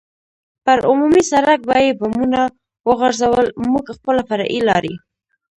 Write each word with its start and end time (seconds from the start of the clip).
پر 0.65 0.77
عمومي 0.89 1.23
سړک 1.31 1.59
به 1.69 1.77
یې 1.85 1.91
بمونه 1.99 2.39
وغورځول، 2.89 3.47
موږ 3.69 3.85
خپله 3.97 4.21
فرعي 4.29 4.59
لارې. 4.69 4.95